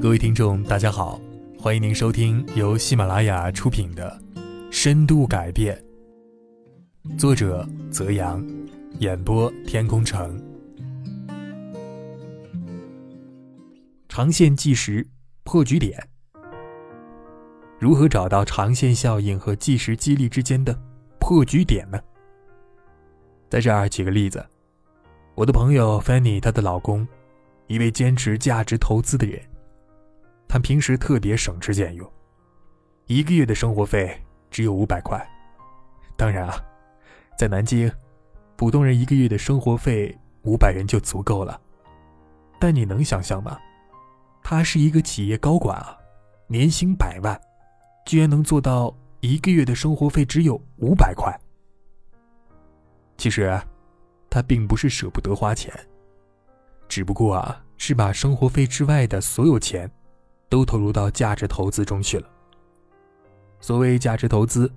[0.00, 1.20] 各位听众，大家好，
[1.58, 4.16] 欢迎您收听由喜马拉雅出品的
[4.70, 5.76] 《深度改变》，
[7.18, 8.46] 作者泽阳，
[9.00, 10.40] 演播天空城。
[14.08, 15.04] 长线计时
[15.42, 16.00] 破局点，
[17.80, 20.78] 如何找到长线效应和计时激励之间的
[21.18, 21.98] 破局点呢？
[23.50, 24.46] 在这儿举个例子，
[25.34, 27.06] 我的朋友 Fanny，她的老公，
[27.66, 29.40] 一位坚持价值投资的人。
[30.48, 32.10] 他平时特别省吃俭用，
[33.06, 34.16] 一个月的生活费
[34.50, 35.20] 只有五百块。
[36.16, 36.54] 当然啊，
[37.36, 37.92] 在南京，
[38.56, 41.60] 普通人一个月的生活费五百元就足够了。
[42.58, 43.58] 但你能想象吗？
[44.42, 45.98] 他是一个企业高管啊，
[46.46, 47.38] 年薪百万，
[48.06, 51.36] 居然能做到一个月的生活费只有五百块。
[53.18, 53.60] 其实，
[54.30, 55.74] 他并不是舍不得花钱，
[56.96, 59.90] 只不过啊，是把生活费之外的所有钱。
[60.48, 62.26] 都投入到价值投资中去了。
[63.60, 64.72] 所谓价值投资，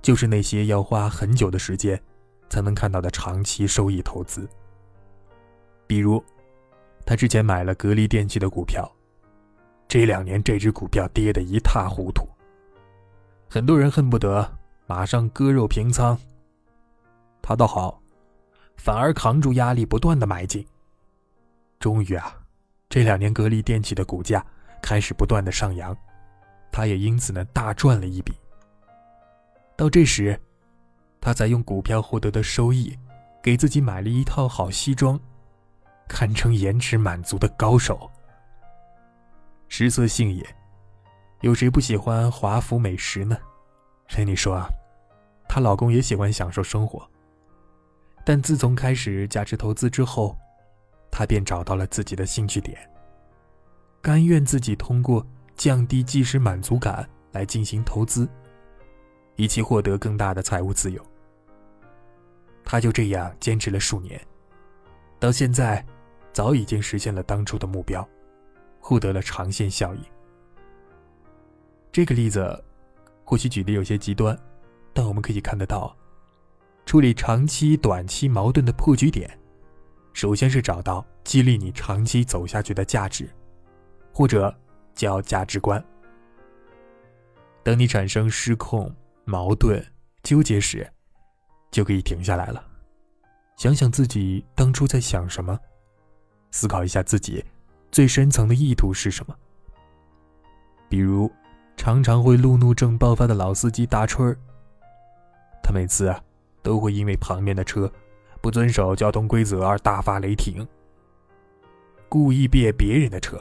[0.00, 2.00] 就是那些要花很久的时间
[2.48, 4.48] 才能看到的长期收益投资。
[5.86, 6.24] 比如，
[7.04, 8.90] 他之前买了格力电器的股票，
[9.88, 12.26] 这两年这只股票跌得一塌糊涂，
[13.50, 16.16] 很多人恨不得马上割肉平仓。
[17.42, 18.00] 他倒好，
[18.76, 20.64] 反而扛住压力，不断的买进。
[21.82, 22.34] 终于啊，
[22.88, 24.42] 这两年格力电器的股价。
[24.84, 25.96] 开始不断的上扬，
[26.72, 28.32] 他也因此呢大赚了一笔。
[29.76, 30.36] 到这时，
[31.20, 32.98] 他才用股票获得的收益，
[33.40, 35.18] 给自己买了一套好西装，
[36.08, 38.10] 堪称颜值满足的高手。
[39.68, 40.44] 食色性也，
[41.42, 43.38] 有谁不喜欢华服美食呢？
[44.08, 44.66] 菲你说啊，
[45.48, 47.08] 她老公也喜欢享受生活。
[48.24, 50.36] 但自从开始价值投资之后，
[51.12, 52.76] 他便找到了自己的兴趣点。
[54.00, 55.24] 甘愿自己通过
[55.54, 58.28] 降低即时满足感来进行投资，
[59.36, 61.00] 以期获得更大的财务自由。
[62.64, 64.20] 他就这样坚持了数年，
[65.20, 65.84] 到现在，
[66.32, 68.08] 早已经实现了当初的目标，
[68.80, 70.00] 获得了长线效益。
[71.92, 72.64] 这个例子
[73.22, 74.36] 或许举得有些极端，
[74.92, 75.94] 但我们可以看得到，
[76.86, 79.38] 处理长期、短期矛盾的破局点，
[80.12, 83.28] 首先是找到激励你长期走下去的价值。
[84.12, 84.54] 或者
[84.94, 85.82] 叫价值观。
[87.62, 89.82] 等你产生失控、矛盾、
[90.22, 90.86] 纠结时，
[91.70, 92.62] 就可以停下来了，
[93.56, 95.58] 想想自己当初在想什么，
[96.50, 97.42] 思考一下自己
[97.90, 99.34] 最深层的意图是什么。
[100.90, 101.30] 比如，
[101.74, 104.36] 常常会路怒症爆发的老司机大春儿，
[105.62, 106.22] 他每次啊
[106.62, 107.90] 都会因为旁边的车
[108.42, 110.66] 不遵守交通规则而大发雷霆，
[112.08, 113.40] 故意别别人的车。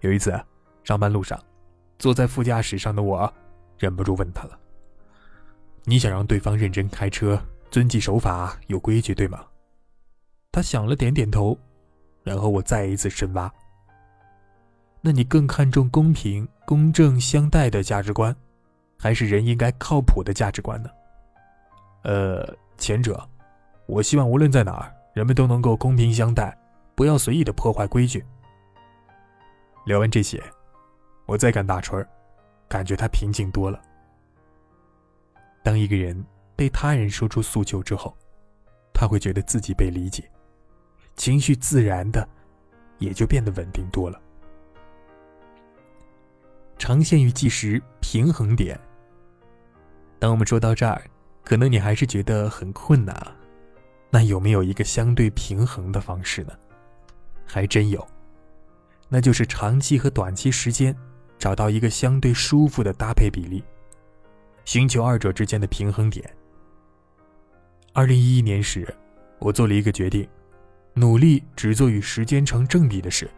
[0.00, 0.38] 有一次，
[0.84, 1.42] 上班路上，
[1.98, 3.32] 坐在副驾驶上的我，
[3.78, 4.58] 忍不住问他了
[5.84, 9.42] ：“你想让对方认真开车，遵纪守法，有规矩，对吗？”
[10.52, 11.58] 他想了，点点头。
[12.22, 13.50] 然后我再一次深挖
[15.00, 18.36] ：“那你更看重公平、公正相待的价值观，
[18.98, 20.90] 还是人应该靠谱的价值观呢？”
[22.04, 23.28] 呃，前者，
[23.86, 26.56] 我希望无论在哪儿，人们都能够公平相待，
[26.94, 28.24] 不要随意的破坏规矩。
[29.84, 30.42] 聊完这些，
[31.26, 32.08] 我再看大春儿，
[32.68, 33.80] 感觉他平静多了。
[35.62, 36.24] 当一个人
[36.56, 38.16] 被他人说出诉求之后，
[38.94, 40.30] 他会觉得自己被理解，
[41.16, 42.26] 情绪自然的
[42.98, 44.20] 也就变得稳定多了。
[46.78, 48.78] 长线与计时平衡点。
[50.18, 51.02] 当我们说到这儿，
[51.44, 53.14] 可能你还是觉得很困难。
[54.14, 56.52] 那有没有一个相对平衡的方式呢？
[57.46, 58.06] 还真有。
[59.08, 60.94] 那就是长期和短期时间，
[61.38, 63.64] 找到一个相对舒服的搭配比例，
[64.66, 66.30] 寻求二者之间的平衡点。
[67.94, 68.86] 二零一一年时，
[69.38, 70.28] 我做了一个决定，
[70.92, 73.30] 努力只做与时间成正比的事，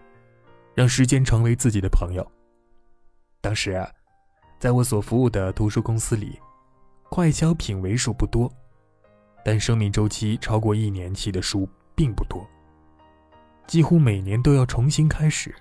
[0.75, 2.29] 让时间成为自己的朋友。
[3.41, 3.88] 当时，啊
[4.59, 6.37] 在我所服务的图书公司里，
[7.11, 8.53] 快消品为数不多，
[9.44, 12.46] 但生命周期超过一年期的书并不多，
[13.67, 15.55] 几乎每年都要重新开始。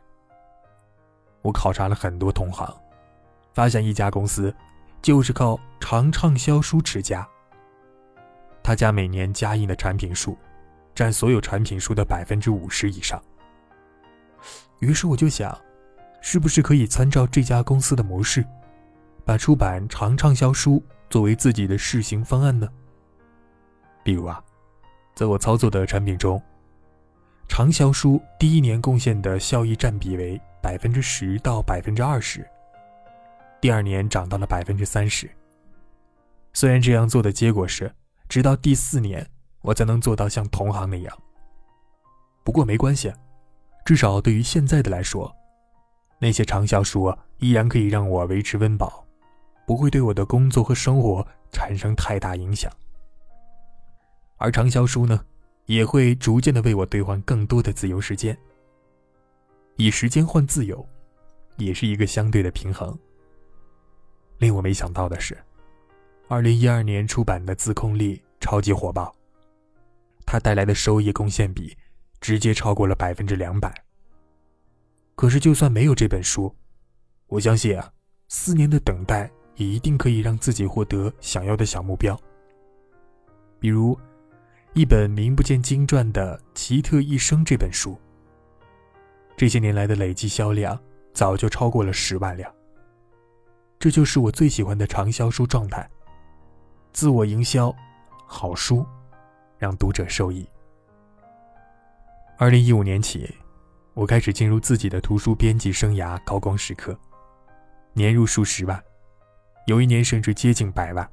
[1.41, 2.73] 我考察了很多同行，
[3.53, 4.55] 发现一家公司
[5.01, 7.27] 就是靠长畅销书持家。
[8.63, 10.37] 他家每年加印的产品数
[10.95, 13.21] 占所有产品数的百分之五十以上。
[14.79, 15.59] 于是我就想，
[16.21, 18.45] 是不是可以参照这家公司的模式，
[19.25, 22.65] 把出版长畅销书作为自己的试行方案呢？
[24.03, 24.43] 比如啊，
[25.15, 26.41] 在我操作的产品中，
[27.47, 32.45] 畅销书第一年贡献的效益占比为百分之十到百分之二十，
[33.61, 35.29] 第二年涨到了百分之三十。
[36.53, 37.91] 虽然这样做的结果是，
[38.27, 39.25] 直到第四年
[39.61, 41.17] 我才能做到像同行那样。
[42.43, 43.11] 不过没关系，
[43.85, 45.33] 至少对于现在的来说，
[46.19, 49.05] 那些畅销书依然可以让我维持温饱，
[49.65, 52.71] 不会对我的工作和生活产生太大影响。
[54.43, 55.25] 而畅销书呢，
[55.67, 58.37] 也会逐渐的为我兑换更多的自由时间。
[59.77, 60.85] 以时间换自由，
[61.55, 62.93] 也是一个相对的平衡。
[64.39, 65.41] 令我没想到的是，
[66.27, 69.15] 二零一二年出版的《自控力》超级火爆，
[70.25, 71.73] 它带来的收益贡献比
[72.19, 73.73] 直接超过了百分之两百。
[75.15, 76.53] 可是，就算没有这本书，
[77.27, 77.89] 我相信啊，
[78.27, 82.19] 四年的等待也一定可以让自己获得想要的小目标，
[83.57, 83.97] 比如。
[84.75, 87.95] 一本名不见经传的《奇特一生》这本书，
[89.37, 90.79] 这些年来的累计销量
[91.13, 92.51] 早就超过了十万辆。
[93.77, 95.87] 这就是我最喜欢的畅销书状态。
[96.91, 97.71] 自我营销，
[98.25, 98.83] 好书，
[99.59, 100.43] 让读者受益。
[102.39, 103.31] 二零一五年起，
[103.93, 106.97] 我开始进入自己的图书编辑生涯高光时刻，
[107.93, 108.83] 年入数十万，
[109.67, 111.07] 有一年甚至接近百万。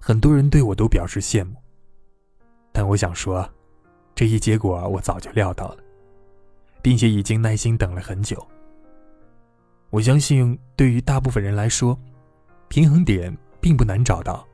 [0.00, 1.52] 很多人对我都表示羡慕。
[2.78, 3.44] 但我想说，
[4.14, 5.78] 这一结果我早就料到了，
[6.80, 8.46] 并且已经耐心等了很久。
[9.90, 11.98] 我相信，对于大部分人来说，
[12.68, 14.46] 平衡点并不难找到，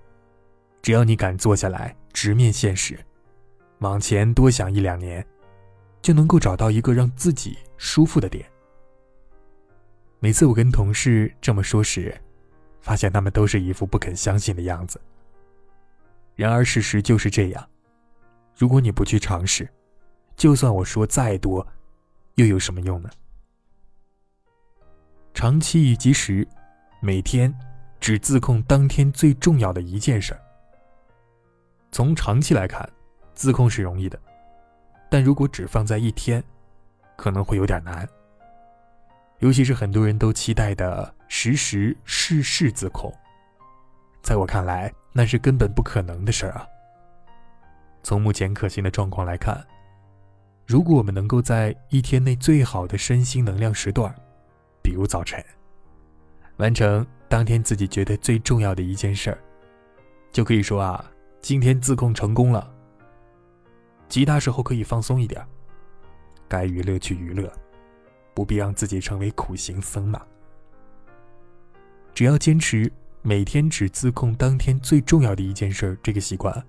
[0.81, 2.99] 只要你敢坐下来直面现实，
[3.81, 5.23] 往前多想一两年，
[6.01, 8.43] 就能够找到一个让自己舒服的点。
[10.19, 12.19] 每次我跟同事这么说时，
[12.81, 14.99] 发现他们都是一副不肯相信的样子。
[16.35, 17.69] 然而事实就是这样。
[18.57, 19.69] 如果你不去尝试，
[20.37, 21.67] 就算我说再多，
[22.35, 23.11] 又有什么用呢？
[25.33, 26.47] 长期与及时，
[27.01, 27.53] 每天
[27.99, 30.37] 只自控当天最重要的一件事。
[31.91, 32.89] 从长期来看，
[33.35, 34.19] 自控是容易的，
[35.11, 36.43] 但如果只放在一天，
[37.17, 38.09] 可能会有点难。
[39.41, 43.13] 尤其是很多人都期待的时时事事自控，
[44.23, 46.67] 在我看来，那是根本不可能的事儿啊。
[48.05, 49.67] 从目前可行的状况来看，
[50.67, 54.15] 如果我们能够在一天内最好的身心能量时段，
[54.83, 55.43] 比如早晨，
[56.59, 59.39] 完成当天自己觉得最重要的一件事儿，
[60.31, 61.03] 就可以说啊，
[61.41, 62.71] 今天自控成功了。
[64.11, 65.43] 其他时候可以放松一点，
[66.47, 67.51] 该娱乐去娱乐，
[68.35, 70.21] 不必让自己成为苦行僧嘛。
[72.13, 72.93] 只要坚持
[73.23, 76.63] 每天只自控当天最重要的一件事儿这个习惯。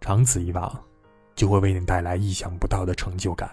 [0.00, 0.84] 长此以往，
[1.34, 3.50] 就会为你带来意想不到的成就感。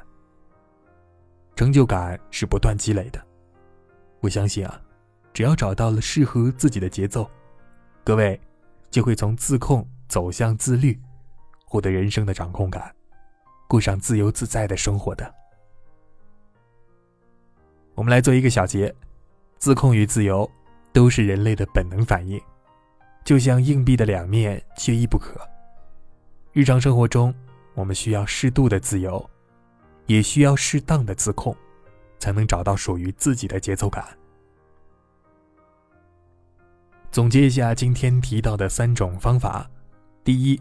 [1.56, 3.26] 成就感是不断积累的，
[4.20, 4.82] 我相信啊，
[5.34, 7.30] 只要找到了适合自己的节奏，
[8.04, 8.40] 各位
[8.92, 11.00] 就会从自控走向自律，
[11.66, 12.94] 获得人生的掌控感，
[13.68, 15.34] 过上自由自在的生活的。
[17.94, 18.94] 我们来做一个小结：
[19.58, 20.50] 自控与自由
[20.92, 22.38] 都是人类的本能反应，
[23.24, 25.40] 就像硬币的两面，缺一不可。
[26.56, 27.36] 日常生活中，
[27.74, 29.30] 我们需要适度的自由，
[30.06, 31.54] 也需要适当的自控，
[32.18, 34.08] 才能找到属于自己的节奏感。
[37.12, 39.70] 总结一下今天提到的三种方法：
[40.24, 40.58] 第一，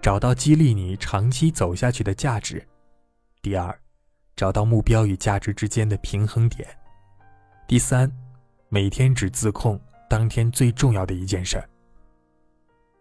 [0.00, 2.56] 找到激励你长期走下去的价值；
[3.42, 3.78] 第二，
[4.34, 6.66] 找到目标与价值之间的平衡点；
[7.66, 8.10] 第三，
[8.70, 11.62] 每天只自控当天最重要的一件事。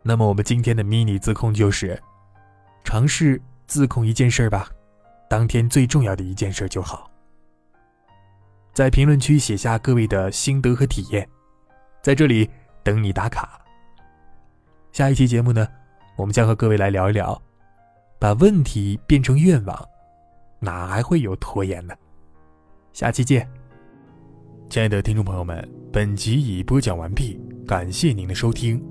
[0.04, 1.98] 那么，我们今天的 mini 自控就是。
[2.88, 4.70] 尝试自控一件事儿吧，
[5.30, 7.12] 当天最重要的一件事就好。
[8.74, 11.28] 在评论区写下各位的心得和体验，
[12.02, 12.50] 在这里
[12.84, 13.60] 等你打卡。
[14.94, 15.68] 下一期节目呢，
[16.16, 17.40] 我们将和各位来聊一聊，
[18.18, 19.90] 把问题变成愿望，
[20.58, 21.94] 哪还会有拖延呢？
[22.94, 23.46] 下期见，
[24.70, 28.82] 亲爱的听众朋友们，本集已播讲完毕，感谢您的收听。